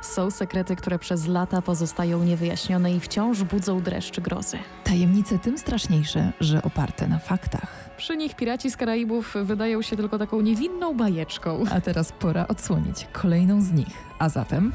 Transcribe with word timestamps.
Są 0.00 0.30
sekrety, 0.30 0.76
które 0.76 0.98
przez 0.98 1.26
lata 1.26 1.62
pozostają 1.62 2.24
niewyjaśnione 2.24 2.92
i 2.92 3.00
wciąż 3.00 3.42
budzą 3.42 3.80
dreszcz 3.80 4.20
grozy. 4.20 4.58
Tajemnice 4.84 5.38
tym 5.38 5.58
straszniejsze, 5.58 6.32
że 6.40 6.62
oparte 6.62 7.08
na 7.08 7.18
faktach. 7.18 7.90
Przy 7.96 8.16
nich 8.16 8.36
piraci 8.36 8.70
z 8.70 8.76
Karaibów 8.76 9.34
wydają 9.44 9.82
się 9.82 9.96
tylko 9.96 10.18
taką 10.18 10.40
niewinną 10.40 10.96
bajeczką. 10.96 11.64
A 11.70 11.80
teraz 11.80 12.12
pora 12.12 12.48
odsłonić 12.48 13.08
kolejną 13.12 13.62
z 13.62 13.72
nich. 13.72 14.04
A 14.18 14.28
zatem 14.28 14.72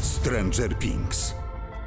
Stranger 0.00 0.74
Things. 0.74 1.34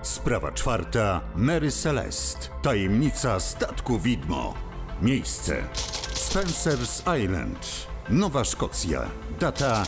Sprawa 0.02 0.52
czwarta. 0.52 1.22
Mary 1.36 1.72
Celeste. 1.72 2.48
Tajemnica 2.62 3.40
statku 3.40 4.00
widmo. 4.00 4.54
Miejsce. 5.02 5.64
Spencer's 6.14 7.20
Island. 7.24 7.88
Nowa 8.10 8.44
Szkocja. 8.44 9.02
Data 9.40 9.84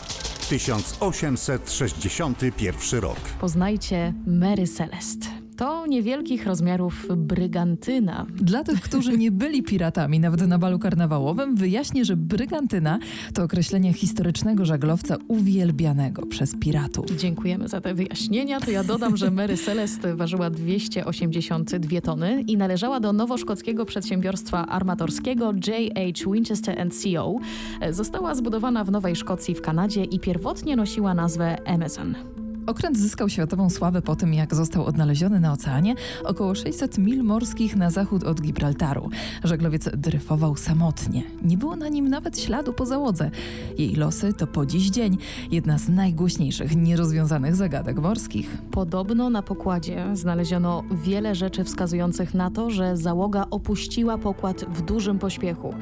1861 0.58 3.00
rok. 3.00 3.18
Poznajcie 3.40 4.14
Mary 4.26 4.66
Celeste. 4.66 5.31
To 5.62 5.86
niewielkich 5.86 6.46
rozmiarów 6.46 7.06
brygantyna. 7.16 8.26
Dla 8.34 8.64
tych, 8.64 8.80
którzy 8.80 9.18
nie 9.18 9.30
byli 9.30 9.62
piratami, 9.62 10.20
nawet 10.20 10.46
na 10.46 10.58
balu 10.58 10.78
karnawałowym, 10.78 11.56
wyjaśnię, 11.56 12.04
że 12.04 12.16
brygantyna 12.16 12.98
to 13.34 13.42
określenie 13.42 13.92
historycznego 13.92 14.64
żaglowca 14.64 15.16
uwielbianego 15.28 16.26
przez 16.26 16.56
piratów. 16.60 17.06
Dziękujemy 17.16 17.68
za 17.68 17.80
te 17.80 17.94
wyjaśnienia. 17.94 18.60
To 18.60 18.70
ja 18.70 18.84
dodam, 18.84 19.16
że 19.16 19.30
Mary 19.30 19.56
Celeste 19.56 20.16
ważyła 20.16 20.50
282 20.50 22.00
tony 22.00 22.44
i 22.46 22.56
należała 22.56 23.00
do 23.00 23.12
nowoszkockiego 23.12 23.84
przedsiębiorstwa 23.84 24.66
armatorskiego 24.66 25.52
J.H. 25.52 26.30
Winchester 26.32 26.88
Co. 26.90 27.36
Została 27.90 28.34
zbudowana 28.34 28.84
w 28.84 28.90
Nowej 28.90 29.16
Szkocji 29.16 29.54
w 29.54 29.60
Kanadzie 29.60 30.04
i 30.04 30.20
pierwotnie 30.20 30.76
nosiła 30.76 31.14
nazwę 31.14 31.68
Amazon. 31.68 32.41
Okręt 32.66 32.98
zyskał 32.98 33.28
światową 33.28 33.70
sławę 33.70 34.02
po 34.02 34.16
tym, 34.16 34.34
jak 34.34 34.54
został 34.54 34.84
odnaleziony 34.84 35.40
na 35.40 35.52
oceanie 35.52 35.94
około 36.24 36.54
600 36.54 36.98
mil 36.98 37.22
morskich 37.22 37.76
na 37.76 37.90
zachód 37.90 38.24
od 38.24 38.40
Gibraltaru. 38.40 39.10
Żaglowiec 39.44 39.88
dryfował 39.96 40.56
samotnie. 40.56 41.22
Nie 41.42 41.58
było 41.58 41.76
na 41.76 41.88
nim 41.88 42.08
nawet 42.08 42.40
śladu 42.40 42.72
po 42.72 42.86
załodze. 42.86 43.30
Jej 43.78 43.94
losy 43.94 44.32
to 44.32 44.46
po 44.46 44.66
dziś 44.66 44.90
dzień 44.90 45.18
jedna 45.50 45.78
z 45.78 45.88
najgłośniejszych 45.88 46.76
nierozwiązanych 46.76 47.56
zagadek 47.56 47.98
morskich. 47.98 48.58
Podobno 48.70 49.30
na 49.30 49.42
pokładzie 49.42 50.06
znaleziono 50.12 50.82
wiele 51.04 51.34
rzeczy 51.34 51.64
wskazujących 51.64 52.34
na 52.34 52.50
to, 52.50 52.70
że 52.70 52.96
załoga 52.96 53.46
opuściła 53.50 54.18
pokład 54.18 54.64
w 54.64 54.82
dużym 54.82 55.18
pośpiechu. 55.18 55.74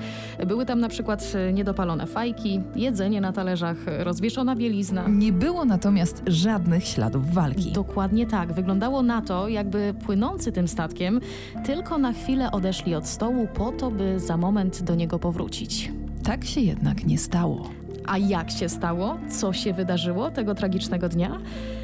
Były 0.46 0.66
tam 0.66 0.80
na 0.80 0.88
przykład 0.88 1.32
niedopalone 1.52 2.06
fajki, 2.06 2.60
jedzenie 2.76 3.20
na 3.20 3.32
talerzach, 3.32 3.76
rozwieszona 3.98 4.56
bielizna. 4.56 5.08
Nie 5.08 5.32
było 5.32 5.64
natomiast 5.64 6.22
żadnych 6.26 6.69
śladów 6.80 7.30
walki. 7.30 7.72
Dokładnie 7.72 8.26
tak. 8.26 8.52
Wyglądało 8.52 9.02
na 9.02 9.22
to, 9.22 9.48
jakby 9.48 9.94
płynący 10.06 10.52
tym 10.52 10.68
statkiem 10.68 11.20
tylko 11.64 11.98
na 11.98 12.12
chwilę 12.12 12.50
odeszli 12.50 12.94
od 12.94 13.06
stołu 13.06 13.48
po 13.54 13.72
to, 13.72 13.90
by 13.90 14.20
za 14.20 14.36
moment 14.36 14.82
do 14.82 14.94
niego 14.94 15.18
powrócić. 15.18 15.92
Tak 16.22 16.44
się 16.44 16.60
jednak 16.60 17.06
nie 17.06 17.18
stało. 17.18 17.70
A 18.06 18.18
jak 18.18 18.50
się 18.50 18.68
stało? 18.68 19.18
Co 19.40 19.52
się 19.52 19.72
wydarzyło 19.72 20.30
tego 20.30 20.54
tragicznego 20.54 21.08
dnia? 21.08 21.40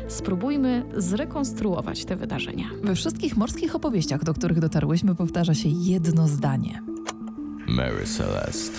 Spróbujmy 0.09 0.83
zrekonstruować 0.97 2.05
te 2.05 2.17
wydarzenia. 2.17 2.65
We 2.83 2.95
wszystkich 2.95 3.37
morskich 3.37 3.75
opowieściach, 3.75 4.25
do 4.25 4.35
których 4.35 4.59
dotarłyśmy, 4.61 5.15
powtarza 5.15 5.55
się 5.55 5.69
jedno 5.69 6.29
zdanie. 6.29 6.83
Mary 7.69 8.05
Celeste. 8.05 8.79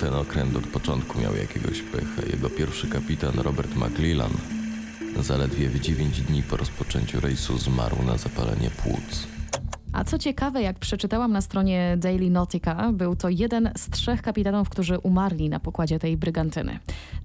Ten 0.00 0.14
okręt 0.14 0.56
od 0.56 0.66
początku 0.66 1.20
miał 1.20 1.36
jakiegoś 1.36 1.82
pecha. 1.82 2.22
Jego 2.32 2.50
pierwszy 2.50 2.88
kapitan 2.88 3.32
Robert 3.38 3.76
McLellan 3.76 4.30
zaledwie 5.22 5.68
w 5.68 5.80
9 5.80 6.20
dni 6.20 6.42
po 6.42 6.56
rozpoczęciu 6.56 7.20
rejsu 7.20 7.58
zmarł 7.58 8.02
na 8.02 8.18
zapalenie 8.18 8.70
płuc. 8.70 9.35
A 9.96 10.04
co 10.04 10.18
ciekawe, 10.18 10.62
jak 10.62 10.78
przeczytałam 10.78 11.32
na 11.32 11.40
stronie 11.40 11.96
Daily 11.98 12.30
Nautica, 12.30 12.92
był 12.92 13.16
to 13.16 13.28
jeden 13.28 13.70
z 13.76 13.90
trzech 13.90 14.22
kapitanów, 14.22 14.68
którzy 14.68 14.98
umarli 14.98 15.48
na 15.48 15.60
pokładzie 15.60 15.98
tej 15.98 16.16
brygantyny. 16.16 16.78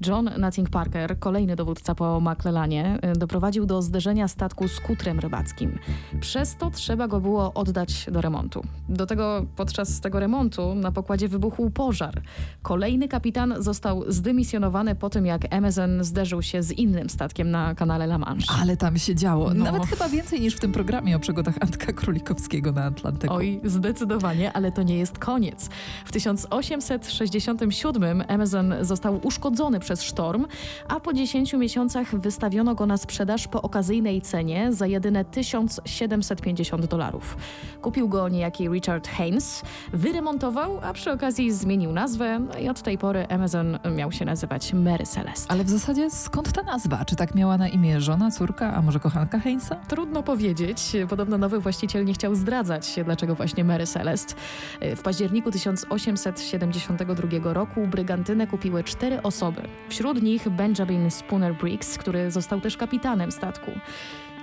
John 0.07 0.29
Nutting 0.37 0.69
Parker, 0.69 1.19
kolejny 1.19 1.55
dowódca 1.55 1.95
po 1.95 2.21
McClellanie, 2.21 2.99
y, 3.15 3.19
doprowadził 3.19 3.65
do 3.65 3.81
zderzenia 3.81 4.27
statku 4.27 4.67
z 4.67 4.79
kutrem 4.79 5.19
rybackim. 5.19 5.79
Przez 6.19 6.55
to 6.55 6.69
trzeba 6.69 7.07
go 7.07 7.21
było 7.21 7.53
oddać 7.53 8.05
do 8.11 8.21
remontu. 8.21 8.63
Do 8.89 9.05
tego 9.05 9.45
podczas 9.55 10.01
tego 10.01 10.19
remontu 10.19 10.75
na 10.75 10.91
pokładzie 10.91 11.27
wybuchł 11.27 11.69
pożar. 11.69 12.21
Kolejny 12.61 13.07
kapitan 13.07 13.55
został 13.59 14.11
zdymisjonowany 14.11 14.95
po 14.95 15.09
tym, 15.09 15.25
jak 15.25 15.53
Amazon 15.53 16.03
zderzył 16.03 16.41
się 16.41 16.63
z 16.63 16.71
innym 16.71 17.09
statkiem 17.09 17.51
na 17.51 17.75
kanale 17.75 18.05
La 18.05 18.17
Manche. 18.17 18.53
Ale 18.61 18.77
tam 18.77 18.97
się 18.97 19.15
działo. 19.15 19.53
No. 19.53 19.65
Nawet 19.65 19.85
chyba 19.85 20.09
więcej 20.09 20.41
niż 20.41 20.55
w 20.55 20.59
tym 20.59 20.71
programie 20.71 21.15
o 21.15 21.19
przygodach 21.19 21.55
Antka 21.61 21.93
Królikowskiego 21.93 22.60
na 22.71 22.85
Atlantyku. 22.85 23.33
Oj, 23.33 23.59
zdecydowanie, 23.63 24.53
ale 24.53 24.71
to 24.71 24.83
nie 24.83 24.97
jest 24.97 25.19
koniec. 25.19 25.69
W 26.05 26.11
1867 26.11 28.23
Amazon 28.27 28.73
został 28.81 29.19
uszkodzony 29.23 29.79
przez 29.79 30.03
sztorm, 30.03 30.45
a 30.87 30.99
po 30.99 31.13
10 31.13 31.53
miesiącach 31.53 32.15
wystawiono 32.15 32.75
go 32.75 32.85
na 32.85 32.97
sprzedaż 32.97 33.47
po 33.47 33.61
okazyjnej 33.61 34.21
cenie 34.21 34.73
za 34.73 34.87
jedyne 34.87 35.25
1750 35.25 36.85
dolarów. 36.85 37.37
Kupił 37.81 38.09
go 38.09 38.29
niejaki 38.29 38.69
Richard 38.69 39.07
Haynes, 39.07 39.61
wyremontował, 39.93 40.79
a 40.83 40.93
przy 40.93 41.11
okazji 41.11 41.51
zmienił 41.51 41.91
nazwę 41.91 42.39
no 42.39 42.59
i 42.59 42.69
od 42.69 42.81
tej 42.81 42.97
pory 42.97 43.27
Amazon 43.29 43.79
miał 43.95 44.11
się 44.11 44.25
nazywać 44.25 44.73
Mary 44.73 45.05
Celeste. 45.05 45.51
Ale 45.51 45.63
w 45.63 45.69
zasadzie 45.69 46.09
skąd 46.09 46.51
ta 46.51 46.63
nazwa? 46.63 47.05
Czy 47.05 47.15
tak 47.15 47.35
miała 47.35 47.57
na 47.57 47.67
imię 47.67 48.01
żona, 48.01 48.31
córka, 48.31 48.73
a 48.73 48.81
może 48.81 48.99
kochanka 48.99 49.39
Heinza? 49.39 49.75
Trudno 49.75 50.23
powiedzieć. 50.23 50.97
Podobno 51.09 51.37
nowy 51.37 51.59
właściciel 51.59 52.05
nie 52.05 52.13
chciał 52.13 52.35
zdradzać, 52.41 52.95
dlaczego 53.05 53.35
właśnie 53.35 53.63
Mary 53.63 53.87
Celeste. 53.87 54.33
W 54.81 55.01
październiku 55.01 55.51
1872 55.51 57.53
roku 57.53 57.87
brygantynę 57.87 58.47
kupiły 58.47 58.83
cztery 58.83 59.21
osoby. 59.21 59.61
Wśród 59.89 60.21
nich 60.21 60.49
Benjamin 60.49 61.11
Spooner 61.11 61.55
Briggs, 61.55 61.97
który 61.97 62.31
został 62.31 62.61
też 62.61 62.77
kapitanem 62.77 63.31
statku. 63.31 63.71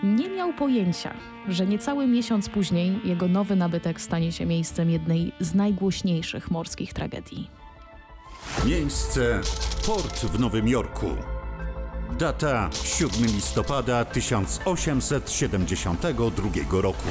Nie 0.03 0.31
miał 0.31 0.53
pojęcia, 0.53 1.15
że 1.49 1.67
niecały 1.67 2.07
miesiąc 2.07 2.49
później 2.49 3.01
jego 3.05 3.29
nowy 3.29 3.57
nabytek 3.57 4.01
stanie 4.01 4.33
się 4.33 4.47
miejscem 4.47 4.91
jednej 4.91 5.33
z 5.41 5.55
najgłośniejszych 5.55 6.51
morskich 6.51 6.93
tragedii. 6.93 7.51
Miejsce. 8.67 9.41
Port 9.87 10.25
w 10.25 10.41
Nowym 10.41 10.69
Jorku. 10.69 11.07
Data 12.19 12.71
7 12.85 13.27
listopada 13.27 14.05
1872 14.05 16.81
roku. 16.81 17.09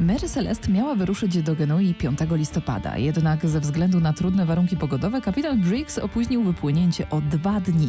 Mary 0.00 0.28
Celeste 0.28 0.72
miała 0.72 0.94
wyruszyć 0.94 1.42
do 1.42 1.54
Genui 1.54 1.94
5 1.94 2.18
listopada, 2.30 2.96
jednak 2.96 3.46
ze 3.46 3.60
względu 3.60 4.00
na 4.00 4.12
trudne 4.12 4.46
warunki 4.46 4.76
pogodowe 4.76 5.20
kapitan 5.20 5.60
Briggs 5.60 5.98
opóźnił 5.98 6.42
wypłynięcie 6.42 7.10
o 7.10 7.20
dwa 7.20 7.60
dni. 7.60 7.88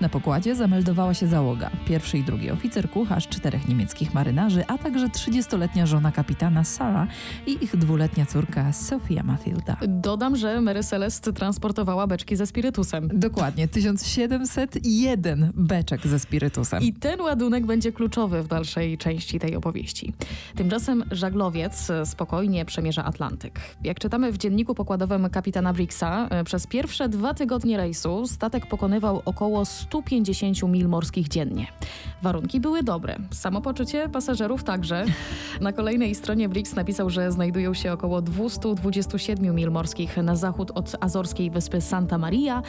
Na 0.00 0.08
pokładzie 0.08 0.54
zameldowała 0.54 1.14
się 1.14 1.26
załoga, 1.26 1.70
pierwszy 1.86 2.18
i 2.18 2.24
drugi 2.24 2.50
oficer, 2.50 2.90
kucharz, 2.90 3.28
czterech 3.28 3.68
niemieckich 3.68 4.14
marynarzy, 4.14 4.64
a 4.66 4.78
także 4.78 5.06
30-letnia 5.06 5.86
żona 5.86 6.12
kapitana 6.12 6.64
Sarah 6.64 7.08
i 7.46 7.64
ich 7.64 7.76
dwuletnia 7.76 8.26
córka 8.26 8.72
Sofia 8.72 9.22
Mathilda. 9.22 9.76
Dodam, 9.88 10.36
że 10.36 10.60
Mary 10.60 10.82
Celeste 10.82 11.32
transportowała 11.32 12.06
beczki 12.06 12.36
ze 12.36 12.46
spirytusem. 12.46 13.08
Dokładnie, 13.12 13.68
1701 13.68 15.52
beczek 15.54 16.06
ze 16.06 16.18
spirytusem. 16.18 16.82
I 16.82 16.92
ten 16.92 17.20
ładunek 17.20 17.66
będzie 17.66 17.92
kluczowy 17.92 18.42
w 18.42 18.48
dalszej 18.48 18.98
części 18.98 19.38
tej 19.38 19.56
opowieści. 19.56 20.12
Tymczasem 20.56 21.04
żaglowiec 21.40 21.88
spokojnie 22.04 22.64
przemierza 22.64 23.04
Atlantyk. 23.04 23.60
Jak 23.84 23.98
czytamy 23.98 24.32
w 24.32 24.38
dzienniku 24.38 24.74
pokładowym 24.74 25.30
kapitana 25.30 25.72
Briggsa, 25.72 26.28
przez 26.44 26.66
pierwsze 26.66 27.08
dwa 27.08 27.34
tygodnie 27.34 27.76
rejsu 27.76 28.26
statek 28.26 28.66
pokonywał 28.66 29.22
około 29.24 29.64
150 29.64 30.62
mil 30.62 30.88
morskich 30.88 31.28
dziennie. 31.28 31.66
Warunki 32.22 32.60
były 32.60 32.82
dobre, 32.82 33.16
samopoczucie 33.30 34.08
pasażerów 34.08 34.64
także. 34.64 35.04
Na 35.60 35.72
kolejnej 35.72 36.14
stronie 36.14 36.48
Briggs 36.48 36.74
napisał, 36.74 37.10
że 37.10 37.32
znajdują 37.32 37.74
się 37.74 37.92
około 37.92 38.22
227 38.22 39.54
mil 39.54 39.70
morskich 39.70 40.16
na 40.16 40.36
zachód 40.36 40.70
od 40.74 40.96
azorskiej 41.00 41.50
wyspy 41.50 41.80
Santa 41.80 42.18
Maria, 42.18 42.62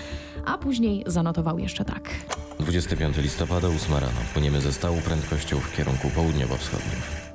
a 0.45 0.57
później 0.57 1.03
zanotował 1.07 1.59
jeszcze 1.59 1.85
tak. 1.85 2.09
25 2.59 3.17
listopada, 3.17 3.67
8 3.67 3.93
rano. 3.93 4.21
Płyniemy 4.33 4.61
ze 4.61 4.73
stałą 4.73 5.01
prędkością 5.01 5.59
w 5.59 5.75
kierunku 5.75 6.07
południowo-wschodnim. 6.09 7.30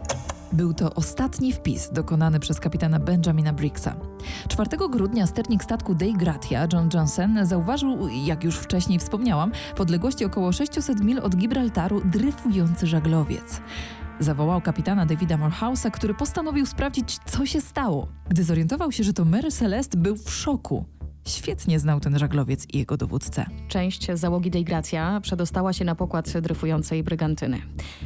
Był 0.57 0.75
to 0.75 0.95
ostatni 0.95 1.53
wpis 1.53 1.91
dokonany 1.93 2.41
przez 2.41 2.61
kapitana 2.61 2.99
Benjamina 2.99 3.53
Briggsa. 3.53 3.97
4 4.49 4.89
grudnia 4.91 5.27
sternik 5.27 5.65
statku 5.65 5.95
Dei 5.95 6.15
Gratia 6.15 6.67
John 6.73 6.89
Johnson 6.95 7.47
zauważył, 7.47 8.09
jak 8.09 8.45
już 8.45 8.57
wcześniej 8.57 8.99
wspomniałam, 8.99 9.53
w 9.77 9.81
odległości 9.81 10.25
około 10.25 10.53
600 10.53 11.01
mil 11.01 11.19
od 11.19 11.37
Gibraltaru 11.37 12.01
dryfujący 12.05 12.87
żaglowiec. 12.87 13.61
Zawołał 14.21 14.61
kapitana 14.61 15.07
Davida 15.07 15.37
Morehouse'a, 15.37 15.91
który 15.91 16.15
postanowił 16.15 16.67
sprawdzić, 16.67 17.19
co 17.27 17.47
się 17.47 17.61
stało. 17.61 18.09
Gdy 18.29 18.45
zorientował 18.45 18.93
się, 18.93 19.05
że 19.05 19.13
to 19.13 19.25
Mary 19.25 19.51
Celeste, 19.51 19.99
był 19.99 20.17
w 20.17 20.31
szoku. 20.31 20.85
Świetnie 21.27 21.79
znał 21.79 22.01
ten 22.01 22.19
żaglowiec 22.19 22.67
i 22.75 22.79
jego 22.79 22.97
dowódcę. 22.97 23.47
Część 23.69 24.07
załogi 24.15 24.51
Dei 24.51 24.65
Gracia 24.65 25.21
przedostała 25.21 25.73
się 25.73 25.85
na 25.85 25.95
pokład 25.95 26.39
dryfującej 26.39 27.03
brygantyny. 27.03 27.59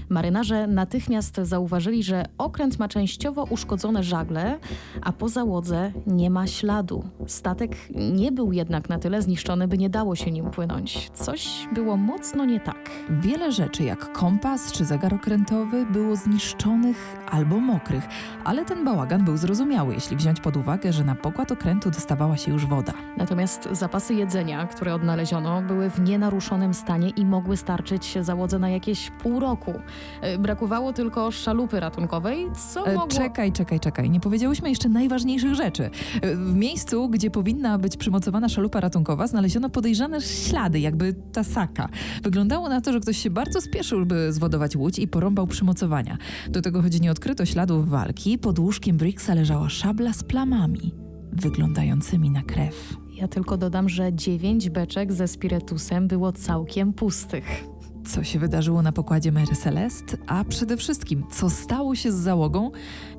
Marynarze 0.09 0.67
natychmiast 0.67 1.41
zauważyli, 1.43 2.03
że 2.03 2.25
okręt 2.39 2.79
ma 2.79 2.89
częściowo 2.89 3.45
uszkodzone 3.45 4.03
żagle, 4.03 4.59
a 5.03 5.13
po 5.13 5.29
załodze 5.29 5.93
nie 6.07 6.31
ma 6.31 6.47
śladu. 6.47 7.05
Statek 7.27 7.77
nie 8.13 8.33
był 8.33 8.53
jednak 8.53 8.89
na 8.89 8.99
tyle 8.99 9.23
zniszczony, 9.23 9.69
by 9.69 9.79
nie 9.79 9.91
dało 9.91 10.17
się 10.17 10.31
nim 10.31 10.51
płynąć. 10.51 11.11
Coś 11.15 11.69
było 11.75 11.97
mocno 11.97 12.45
nie 12.45 12.61
tak. 12.61 12.91
Wiele 13.11 13.53
rzeczy, 13.53 13.85
jak 13.85 14.13
kompas 14.13 14.73
czy 14.73 14.85
zegar 14.85 15.15
okrętowy, 15.15 15.87
było 15.87 16.17
zniszczonych 16.17 17.17
albo 17.31 17.61
mokrych, 17.61 18.05
ale 18.45 18.65
ten 18.65 18.85
bałagan 18.85 19.25
był 19.25 19.37
zrozumiały, 19.37 19.95
jeśli 19.95 20.17
wziąć 20.17 20.41
pod 20.41 20.57
uwagę, 20.57 20.93
że 20.93 21.05
na 21.05 21.15
pokład 21.15 21.53
okrętu 21.53 21.91
dostawała 21.91 22.37
się 22.37 22.53
już 22.53 22.67
woda. 22.67 22.93
Natomiast 23.17 23.69
zapasy 23.73 24.15
jedzenia, 24.15 24.67
które 24.67 24.95
odnaleziono, 24.95 25.63
były 25.63 25.91
w 25.91 26.01
nienaruszonym 26.01 26.75
stanie 26.75 27.09
i 27.09 27.25
mogły 27.25 27.57
starczyć 27.57 28.19
załodze 28.21 28.59
na 28.59 28.69
jakieś 28.69 29.11
pół 29.23 29.41
roku. 29.41 29.73
E, 30.21 30.39
Brakowało 30.39 30.93
tylko 30.93 31.31
szalupy 31.31 31.81
ratunkowej, 31.81 32.47
co 32.73 32.87
E, 32.87 32.95
mogło... 32.95 33.09
Czekaj, 33.17 33.53
czekaj, 33.53 33.81
czekaj. 33.81 34.11
Nie 34.11 34.21
powiedziałyśmy 34.21 34.69
jeszcze 34.69 34.89
najważniejszych 34.89 35.55
rzeczy. 35.55 35.91
E, 36.23 36.37
W 36.37 36.55
miejscu, 36.55 37.09
gdzie 37.09 37.31
powinna 37.31 37.79
być 37.79 37.97
przymocowana 37.97 38.49
szalupa 38.49 38.81
ratunkowa, 38.81 39.27
znaleziono 39.27 39.71
podejrzane 39.71 40.21
ślady, 40.21 40.81
jakby 40.81 41.13
tasaka. 41.33 41.89
Wyglądało 42.23 42.69
na 42.69 42.81
to, 42.81 42.93
że 42.93 43.01
ktoś 43.01 43.17
się 43.17 43.31
bardzo 43.31 43.61
spieszył, 43.61 44.07
by 44.07 44.33
zwodować 44.33 44.77
łódź 44.77 44.99
i 44.99 45.09
porąbał 45.09 45.47
przymocowania. 45.47 46.17
Do 46.49 46.63
tego, 46.63 46.83
choć 46.83 47.01
nie 47.01 47.11
odkryto 47.11 47.47
śladów 47.47 47.89
walki, 47.89 48.39
pod 48.39 48.59
łóżkiem 48.59 48.97
Bricksa 48.97 49.35
leżała 49.35 49.69
szabla 49.69 50.13
z 50.13 50.23
plamami, 50.25 50.93
wyglądającymi 51.33 52.31
na 52.31 52.43
krew. 52.43 52.97
Ja 53.13 53.29
tylko 53.29 53.57
dodam, 53.57 53.89
że 53.89 54.13
dziewięć 54.13 54.71
beczek 54.71 55.13
ze 55.13 55.29
spirytusem 55.29 56.09
było 56.09 56.33
całkiem 56.33 56.93
pustych. 56.93 57.70
Co 58.05 58.25
się 58.25 58.39
wydarzyło 58.39 58.83
na 58.83 58.93
pokładzie 58.93 59.33
Mary 59.33 59.57
Celeste, 59.57 60.17
a 60.27 60.45
przede 60.45 60.77
wszystkim, 60.77 61.25
co 61.31 61.51
stało 61.51 61.95
się 61.95 62.13
z 62.13 62.15
załogą? 62.15 62.71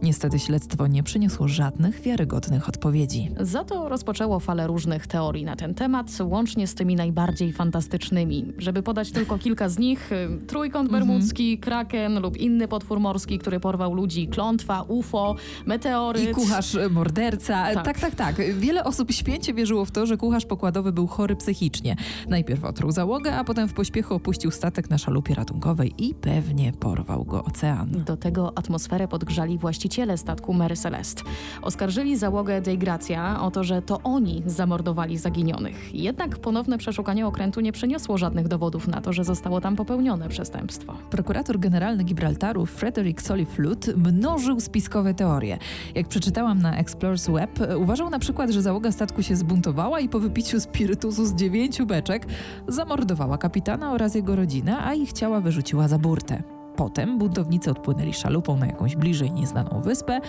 Niestety 0.01 0.39
śledztwo 0.39 0.87
nie 0.87 1.03
przyniosło 1.03 1.47
żadnych 1.47 2.01
wiarygodnych 2.01 2.69
odpowiedzi. 2.69 3.31
Za 3.39 3.63
to 3.63 3.89
rozpoczęło 3.89 4.39
falę 4.39 4.67
różnych 4.67 5.07
teorii 5.07 5.45
na 5.45 5.55
ten 5.55 5.73
temat, 5.73 6.07
łącznie 6.23 6.67
z 6.67 6.75
tymi 6.75 6.95
najbardziej 6.95 7.53
fantastycznymi. 7.53 8.53
Żeby 8.57 8.83
podać 8.83 9.11
tylko 9.11 9.37
kilka 9.45 9.69
z 9.69 9.77
nich, 9.77 10.11
y, 10.11 10.47
trójkąt 10.47 10.91
bermudzki, 10.91 11.57
kraken 11.57 12.21
lub 12.21 12.37
inny 12.37 12.67
potwór 12.67 12.99
morski, 12.99 13.39
który 13.39 13.59
porwał 13.59 13.93
ludzi, 13.93 14.27
klątwa, 14.27 14.81
UFO, 14.81 15.35
meteoryt. 15.65 16.29
I 16.29 16.33
kucharz 16.33 16.75
e, 16.75 16.89
morderca. 16.89 17.73
Tak. 17.73 17.85
Tak. 17.85 17.99
tak, 17.99 18.15
tak, 18.15 18.35
Wiele 18.59 18.83
osób 18.83 19.11
święcie 19.11 19.53
wierzyło 19.53 19.85
w 19.85 19.91
to, 19.91 20.05
że 20.05 20.17
kucharz 20.17 20.45
pokładowy 20.45 20.91
był 20.91 21.07
chory 21.07 21.35
psychicznie. 21.35 21.95
Najpierw 22.27 22.63
otruł 22.63 22.91
załogę, 22.91 23.35
a 23.35 23.43
potem 23.43 23.67
w 23.67 23.73
pośpiechu 23.73 24.15
opuścił 24.15 24.51
statek 24.51 24.70
na 24.89 24.97
szalupie 24.97 25.35
ratunkowej 25.35 25.93
i 25.97 26.13
pewnie 26.13 26.71
porwał 26.73 27.23
go 27.25 27.43
ocean. 27.43 27.91
Do 28.05 28.17
tego 28.17 28.57
atmosferę 28.57 29.07
podgrzali 29.07 29.57
właściciele 29.57 30.17
statku 30.17 30.53
Mary 30.53 30.75
Celeste. 30.75 31.23
Oskarżyli 31.61 32.17
załogę 32.17 32.61
Dei 32.61 32.77
Gracia 32.77 33.41
o 33.41 33.51
to, 33.51 33.63
że 33.63 33.81
to 33.81 33.99
oni 34.03 34.43
zamordowali 34.45 35.17
zaginionych. 35.17 35.95
Jednak 35.95 36.37
ponowne 36.37 36.77
przeszukanie 36.77 37.27
okrętu 37.27 37.61
nie 37.61 37.71
przyniosło 37.71 38.17
żadnych 38.17 38.47
dowodów 38.47 38.87
na 38.87 39.01
to, 39.01 39.13
że 39.13 39.23
zostało 39.23 39.61
tam 39.61 39.75
popełnione 39.75 40.29
przestępstwo. 40.29 40.93
Prokurator 41.09 41.59
generalny 41.59 42.03
Gibraltaru 42.03 42.65
Frederick 42.65 43.21
Soliflut 43.21 43.87
mnożył 43.97 44.59
spiskowe 44.59 45.13
teorie. 45.13 45.57
Jak 45.95 46.07
przeczytałam 46.07 46.61
na 46.61 46.77
Explorers 46.77 47.27
Web, 47.27 47.59
uważał 47.77 48.09
na 48.09 48.19
przykład, 48.19 48.49
że 48.49 48.61
załoga 48.61 48.91
statku 48.91 49.23
się 49.23 49.35
zbuntowała 49.35 49.99
i 49.99 50.09
po 50.09 50.19
wypiciu 50.19 50.59
spirytusu 50.59 51.25
z 51.25 51.35
dziewięciu 51.35 51.85
beczek 51.85 52.27
zamordowała 52.67 53.37
kapitana 53.37 53.91
oraz 53.91 54.15
jego 54.15 54.35
rodzinę, 54.35 54.60
a 54.69 54.93
ich 54.93 55.13
ciała 55.13 55.41
wyrzuciła 55.41 55.87
za 55.87 55.97
burtę. 55.97 56.43
Potem 56.75 57.17
buntownicy 57.17 57.71
odpłynęli 57.71 58.13
szalupą 58.13 58.57
na 58.57 58.65
jakąś 58.65 58.95
bliżej 58.95 59.31
nieznaną 59.31 59.81
wyspę, 59.81 60.21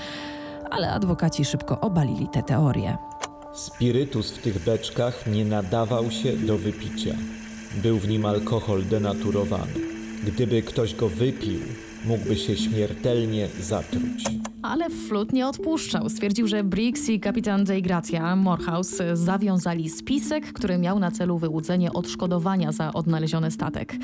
ale 0.70 0.92
adwokaci 0.92 1.44
szybko 1.44 1.80
obalili 1.80 2.28
te 2.28 2.42
teorie. 2.42 2.96
Spirytus 3.54 4.30
w 4.30 4.42
tych 4.42 4.64
beczkach 4.64 5.26
nie 5.26 5.44
nadawał 5.44 6.10
się 6.10 6.36
do 6.36 6.58
wypicia. 6.58 7.14
Był 7.82 7.98
w 7.98 8.08
nim 8.08 8.26
alkohol 8.26 8.84
denaturowany. 8.84 9.72
Gdyby 10.24 10.62
ktoś 10.62 10.94
go 10.94 11.08
wypił, 11.08 11.60
mógłby 12.04 12.36
się 12.36 12.56
śmiertelnie 12.56 13.48
zatruć. 13.60 14.24
Ale 14.62 14.90
Flut 14.90 15.32
nie 15.32 15.46
odpuszczał. 15.46 16.08
Stwierdził, 16.08 16.48
że 16.48 16.64
Briggs 16.64 17.08
i 17.08 17.20
kapitan 17.20 17.64
Dei 17.64 17.82
Gracia 17.82 18.36
Morehouse 18.36 19.02
zawiązali 19.14 19.90
spisek, 19.90 20.52
który 20.52 20.78
miał 20.78 20.98
na 20.98 21.10
celu 21.10 21.38
wyłudzenie 21.38 21.92
odszkodowania 21.92 22.72
za 22.72 22.92
odnaleziony 22.92 23.50
statek. 23.50 23.94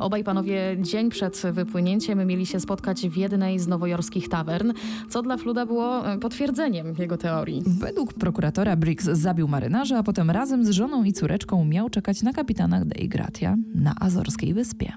Obaj 0.00 0.24
panowie 0.24 0.76
dzień 0.80 1.10
przed 1.10 1.42
wypłynięciem 1.52 2.26
mieli 2.26 2.46
się 2.46 2.60
spotkać 2.60 3.08
w 3.08 3.16
jednej 3.16 3.58
z 3.58 3.68
nowojorskich 3.68 4.28
tawern, 4.28 4.72
co 5.10 5.22
dla 5.22 5.36
Fluda 5.36 5.66
było 5.66 6.12
e, 6.12 6.18
potwierdzeniem 6.18 6.94
jego 6.98 7.16
teorii. 7.16 7.62
Według 7.66 8.14
prokuratora 8.14 8.76
Briggs 8.76 9.04
zabił 9.04 9.48
marynarza, 9.48 9.98
a 9.98 10.02
potem 10.02 10.30
razem 10.30 10.64
z 10.64 10.70
żoną 10.70 11.04
i 11.04 11.12
córeczką 11.12 11.64
miał 11.64 11.90
czekać 11.90 12.22
na 12.22 12.32
kapitanach 12.32 12.84
Dei 12.84 13.08
Gratia 13.08 13.56
na 13.74 13.94
Azorskiej 14.00 14.54
Wyspie. 14.54 14.92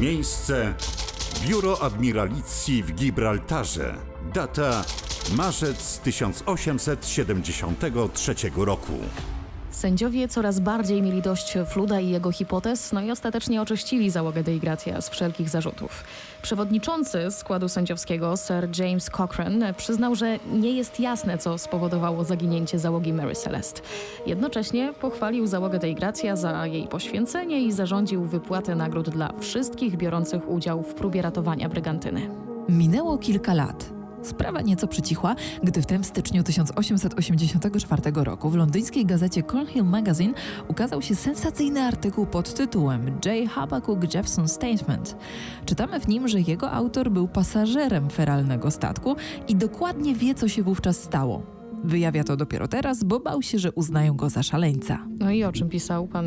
Miejsce 0.00 0.74
Biuro 1.42 1.82
Admiralicji 1.82 2.82
w 2.82 2.94
Gibraltarze. 2.94 3.94
Data 4.34 4.84
marzec 5.36 5.98
1873 5.98 8.34
roku. 8.56 8.92
Sędziowie 9.76 10.28
coraz 10.28 10.60
bardziej 10.60 11.02
mieli 11.02 11.22
dość 11.22 11.54
Fluda 11.66 12.00
i 12.00 12.08
jego 12.08 12.32
hipotez, 12.32 12.92
no 12.92 13.00
i 13.00 13.10
ostatecznie 13.10 13.62
oczyścili 13.62 14.10
załogę 14.10 14.42
Dei 14.42 14.60
Gratia 14.60 15.00
z 15.00 15.08
wszelkich 15.08 15.48
zarzutów. 15.48 16.04
Przewodniczący 16.42 17.30
składu 17.30 17.68
sędziowskiego, 17.68 18.34
Sir 18.36 18.68
James 18.78 19.10
Cochrane, 19.10 19.74
przyznał, 19.74 20.14
że 20.14 20.38
nie 20.52 20.72
jest 20.72 21.00
jasne, 21.00 21.38
co 21.38 21.58
spowodowało 21.58 22.24
zaginięcie 22.24 22.78
załogi 22.78 23.12
Mary 23.12 23.34
Celeste. 23.34 23.80
Jednocześnie 24.26 24.92
pochwalił 25.00 25.46
załogę 25.46 25.78
Dei 25.78 25.94
Gratia 25.94 26.36
za 26.36 26.66
jej 26.66 26.88
poświęcenie 26.88 27.62
i 27.62 27.72
zarządził 27.72 28.24
wypłatę 28.24 28.74
nagród 28.74 29.10
dla 29.10 29.32
wszystkich 29.40 29.96
biorących 29.96 30.48
udział 30.48 30.82
w 30.82 30.94
próbie 30.94 31.22
ratowania 31.22 31.68
brygantyny. 31.68 32.30
Minęło 32.68 33.18
kilka 33.18 33.54
lat. 33.54 33.95
Sprawa 34.26 34.60
nieco 34.60 34.88
przycichła, 34.88 35.34
gdy 35.62 35.82
w 35.82 35.86
styczniu 36.02 36.42
1884 36.42 38.02
roku 38.14 38.50
w 38.50 38.54
londyńskiej 38.54 39.06
gazecie 39.06 39.42
Cornhill 39.42 39.84
Magazine 39.84 40.34
ukazał 40.68 41.02
się 41.02 41.14
sensacyjny 41.14 41.82
artykuł 41.82 42.26
pod 42.26 42.54
tytułem 42.54 43.06
J. 43.06 43.50
Habakkuk 43.50 44.14
Jeffson 44.14 44.48
Statement. 44.48 45.16
Czytamy 45.64 46.00
w 46.00 46.08
nim, 46.08 46.28
że 46.28 46.40
jego 46.40 46.70
autor 46.70 47.10
był 47.10 47.28
pasażerem 47.28 48.10
feralnego 48.10 48.70
statku 48.70 49.16
i 49.48 49.56
dokładnie 49.56 50.14
wie, 50.14 50.34
co 50.34 50.48
się 50.48 50.62
wówczas 50.62 50.96
stało. 50.96 51.55
Wyjawia 51.84 52.24
to 52.24 52.36
dopiero 52.36 52.68
teraz, 52.68 53.04
bo 53.04 53.20
bał 53.20 53.42
się, 53.42 53.58
że 53.58 53.72
uznają 53.72 54.16
go 54.16 54.30
za 54.30 54.42
szaleńca. 54.42 54.98
No 55.18 55.30
i 55.30 55.44
o 55.44 55.52
czym 55.52 55.68
pisał 55.68 56.06
pan 56.06 56.26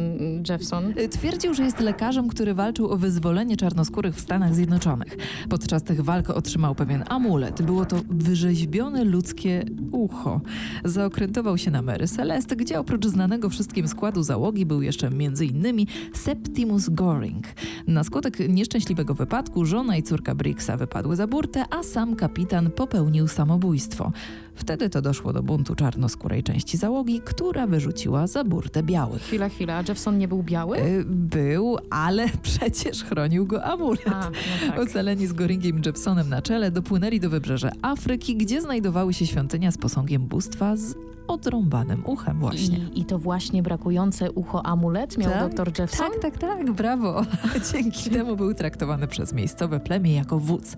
Jeffson? 0.49 0.93
Twierdził, 1.11 1.53
że 1.53 1.63
jest 1.63 1.79
lekarzem, 1.79 2.27
który 2.27 2.53
walczył 2.53 2.91
o 2.91 2.97
wyzwolenie 2.97 3.57
czarnoskórych 3.57 4.15
w 4.15 4.19
Stanach 4.19 4.55
Zjednoczonych. 4.55 5.17
Podczas 5.49 5.83
tych 5.83 6.01
walk 6.01 6.29
otrzymał 6.29 6.75
pewien 6.75 7.03
amulet. 7.09 7.61
Było 7.61 7.85
to 7.85 7.95
wyrzeźbione 8.09 9.03
ludzkie 9.03 9.65
ucho. 9.91 10.41
Zaokrętował 10.85 11.57
się 11.57 11.71
na 11.71 11.81
Mary 11.81 12.07
Celeste, 12.07 12.55
gdzie 12.55 12.79
oprócz 12.79 13.05
znanego 13.07 13.49
wszystkim 13.49 13.87
składu 13.87 14.23
załogi 14.23 14.65
był 14.65 14.81
jeszcze 14.81 15.07
m.in. 15.07 15.85
Septimus 16.13 16.89
Goring. 16.89 17.45
Na 17.87 18.03
skutek 18.03 18.39
nieszczęśliwego 18.49 19.13
wypadku 19.13 19.65
żona 19.65 19.97
i 19.97 20.03
córka 20.03 20.35
Briggsa 20.35 20.77
wypadły 20.77 21.15
za 21.15 21.27
burtę, 21.27 21.65
a 21.69 21.83
sam 21.83 22.15
kapitan 22.15 22.71
popełnił 22.71 23.27
samobójstwo. 23.27 24.11
Wtedy 24.59 24.89
to 24.89 25.01
doszło 25.01 25.33
do 25.33 25.43
buntu 25.43 25.75
czarnoskórej 25.75 26.43
części 26.43 26.77
załogi, 26.77 27.21
która 27.25 27.67
wyrzuciła 27.67 28.27
za 28.27 28.43
burtę 28.43 28.83
białych. 28.83 29.21
Chwila, 29.21 29.49
chwila, 29.49 29.75
a 29.77 29.83
Jeffson 29.87 30.17
nie 30.17 30.27
był 30.27 30.43
biały? 30.43 30.77
Y, 30.79 31.05
Był, 31.05 31.77
ale 31.89 32.29
przecież 32.41 33.03
chronił 33.03 33.45
go 33.45 33.63
amulet. 33.63 34.07
A, 34.07 34.29
no 34.29 34.69
tak. 34.71 34.79
Ocaleni 34.79 35.27
z 35.27 35.33
Goringiem 35.33 35.81
Jepsonem 35.85 36.29
na 36.29 36.41
czele 36.41 36.71
dopłynęli 36.71 37.19
do 37.19 37.29
wybrzeża 37.29 37.71
Afryki, 37.81 38.35
gdzie 38.35 38.61
znajdowały 38.61 39.13
się 39.13 39.27
świątynia 39.27 39.71
z 39.71 39.77
posągiem 39.77 40.21
bóstwa 40.21 40.75
z 40.75 40.95
odrąbanym 41.29 42.01
uchem 42.05 42.39
właśnie. 42.39 42.77
I, 42.77 43.01
I 43.01 43.05
to 43.05 43.19
właśnie 43.19 43.63
brakujące 43.63 44.31
ucho 44.31 44.65
amulet 44.65 45.17
miał 45.17 45.31
Tak? 45.31 45.41
doktor 45.41 45.79
Jeffson? 45.79 46.11
Tak, 46.11 46.21
tak, 46.21 46.37
tak, 46.37 46.71
brawo. 46.71 47.21
Dzięki 47.73 48.09
temu 48.19 48.35
był 48.35 48.53
traktowany 48.53 49.07
przez 49.07 49.33
miejscowe 49.33 49.79
plemię 49.79 50.15
jako 50.15 50.39
wódz. 50.39 50.77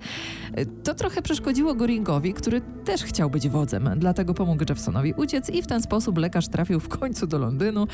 To 0.83 0.93
trochę 0.95 1.21
przeszkodziło 1.21 1.75
Goringowi, 1.75 2.33
który 2.33 2.61
też 2.61 3.03
chciał 3.03 3.29
być 3.29 3.49
wodzem, 3.49 3.89
dlatego 3.97 4.33
pomógł 4.33 4.63
Jeffsonowi 4.69 5.13
uciec 5.13 5.49
i 5.49 5.61
w 5.61 5.67
ten 5.67 5.81
sposób 5.81 6.17
lekarz 6.17 6.47
trafił 6.47 6.79
w 6.79 6.87
końcu 6.89 7.27
do 7.27 7.37
Londynu, 7.37 7.87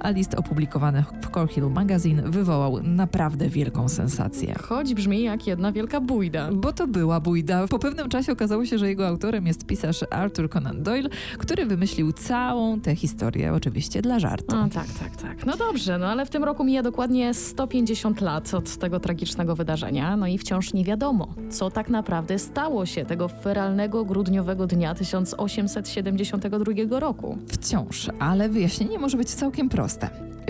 a 0.00 0.10
list 0.10 0.34
opublikowany 0.34 1.04
w 1.22 1.30
Cornhill 1.30 1.70
Magazine 1.70 2.22
wywołał 2.22 2.82
naprawdę 2.82 3.48
wielką 3.48 3.88
sensację. 3.88 4.54
Choć 4.62 4.94
brzmi 4.94 5.22
jak 5.22 5.46
jedna 5.46 5.72
wielka 5.72 6.00
bójda. 6.00 6.50
Bo 6.52 6.72
to 6.72 6.86
była 6.86 7.20
bójda. 7.20 7.68
Po 7.68 7.78
pewnym 7.78 8.08
czasie 8.08 8.32
okazało 8.32 8.66
się, 8.66 8.78
że 8.78 8.88
jego 8.88 9.08
autorem 9.08 9.46
jest 9.46 9.66
pisarz 9.66 10.04
Arthur 10.10 10.50
Conan 10.50 10.82
Doyle, 10.82 11.08
który 11.38 11.66
wymyślił 11.66 12.12
całą 12.12 12.80
tę 12.80 12.96
historię, 12.96 13.52
oczywiście 13.52 14.02
dla 14.02 14.18
żartu. 14.18 14.56
A, 14.56 14.68
tak, 14.68 14.86
tak, 15.00 15.16
tak. 15.16 15.46
No 15.46 15.56
dobrze, 15.56 15.98
no 15.98 16.06
ale 16.06 16.26
w 16.26 16.30
tym 16.30 16.44
roku 16.44 16.64
mija 16.64 16.82
dokładnie 16.82 17.34
150 17.34 18.20
lat 18.20 18.54
od 18.54 18.76
tego 18.76 19.00
tragicznego 19.00 19.56
wydarzenia, 19.56 20.16
no 20.16 20.26
i 20.26 20.38
wciąż 20.38 20.72
nie 20.72 20.84
wiadomo, 20.84 21.28
co 21.50 21.70
tak 21.70 21.88
naprawdę 21.88 22.38
stało 22.38 22.86
się 22.86 23.04
tego 23.04 23.28
feralnego 23.28 24.04
grudniowego 24.04 24.66
dnia 24.66 24.94
1872 24.94 27.00
roku. 27.00 27.38
Wciąż, 27.48 28.10
ale 28.18 28.48
wyjaśnienie 28.48 28.98
może 28.98 29.16
być 29.16 29.28
całkiem 29.28 29.68
proste. 29.68 29.85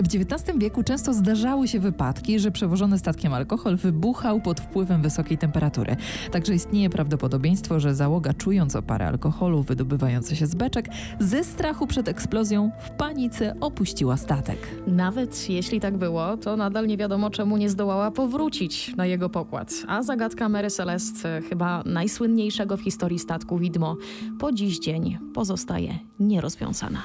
W 0.03 0.15
XIX 0.15 0.57
wieku 0.57 0.83
często 0.83 1.13
zdarzały 1.13 1.67
się 1.67 1.79
wypadki, 1.79 2.39
że 2.39 2.51
przewożony 2.51 2.99
statkiem 2.99 3.33
alkohol 3.33 3.77
wybuchał 3.77 4.41
pod 4.41 4.59
wpływem 4.59 5.01
wysokiej 5.01 5.37
temperatury. 5.37 5.95
Także 6.31 6.55
istnieje 6.55 6.89
prawdopodobieństwo, 6.89 7.79
że 7.79 7.95
załoga, 7.95 8.33
czując 8.33 8.75
opary 8.75 9.05
alkoholu 9.05 9.63
wydobywające 9.63 10.35
się 10.35 10.47
z 10.47 10.55
beczek, 10.55 10.89
ze 11.19 11.43
strachu 11.43 11.87
przed 11.87 12.07
eksplozją 12.07 12.71
w 12.79 12.89
panice 12.89 13.55
opuściła 13.59 14.17
statek. 14.17 14.57
Nawet 14.87 15.49
jeśli 15.49 15.79
tak 15.79 15.97
było, 15.97 16.37
to 16.37 16.57
nadal 16.57 16.87
nie 16.87 16.97
wiadomo, 16.97 17.29
czemu 17.29 17.57
nie 17.57 17.69
zdołała 17.69 18.11
powrócić 18.11 18.95
na 18.95 19.05
jego 19.05 19.29
pokład. 19.29 19.73
A 19.87 20.03
zagadka 20.03 20.49
Mary 20.49 20.69
Celeste, 20.69 21.41
chyba 21.49 21.83
najsłynniejszego 21.85 22.77
w 22.77 22.81
historii 22.81 23.19
statku 23.19 23.57
widmo, 23.57 23.97
po 24.39 24.51
dziś 24.51 24.79
dzień 24.79 25.17
pozostaje 25.33 25.99
nierozwiązana. 26.19 27.01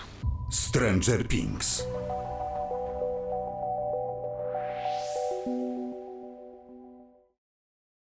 Stranger 0.50 1.28
Things. 1.28 1.84